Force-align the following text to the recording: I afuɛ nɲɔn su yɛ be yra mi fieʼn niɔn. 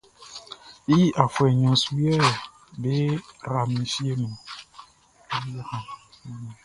I 0.97 0.97
afuɛ 1.23 1.49
nɲɔn 1.59 1.77
su 1.83 1.93
yɛ 2.05 2.15
be 2.81 2.93
yra 3.41 3.61
mi 3.73 3.81
fieʼn 3.93 4.23
niɔn. 5.47 5.83